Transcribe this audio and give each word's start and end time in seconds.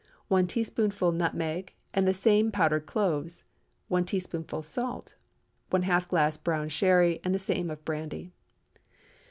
1 0.29 0.47
teaspoonful 0.47 1.11
nutmeg 1.11 1.75
and 1.93 2.07
the 2.07 2.13
same 2.15 2.51
powdered 2.51 2.87
cloves. 2.87 3.45
1 3.87 4.03
teaspoonful 4.05 4.63
salt. 4.63 5.13
½ 5.71 6.07
glass 6.07 6.37
brown 6.37 6.67
Sherry 6.69 7.19
and 7.23 7.35
the 7.35 7.37
same 7.37 7.69
of 7.69 7.85
brandy. 7.85 8.31